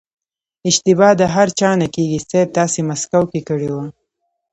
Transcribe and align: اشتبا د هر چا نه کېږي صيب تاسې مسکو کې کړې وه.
اشتبا 0.69 1.09
د 1.19 1.21
هر 1.35 1.47
چا 1.59 1.69
نه 1.81 1.87
کېږي 1.95 2.19
صيب 2.29 2.47
تاسې 2.57 2.79
مسکو 2.89 3.21
کې 3.31 3.41
کړې 3.47 3.69
وه. 3.73 3.85